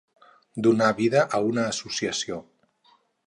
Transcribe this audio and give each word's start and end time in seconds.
donar 0.67 0.95
vida 0.99 1.21
a 1.39 1.43
una 1.51 1.67
associació 1.75 2.39